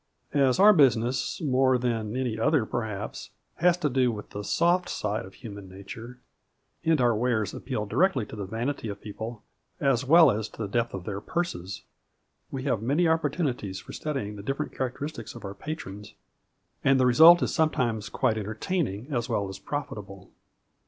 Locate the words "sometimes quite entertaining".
17.53-19.05